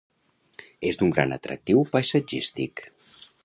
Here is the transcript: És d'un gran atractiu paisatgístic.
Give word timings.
És 0.91 0.97
d'un 1.01 1.13
gran 1.17 1.37
atractiu 1.37 1.85
paisatgístic. 1.93 2.87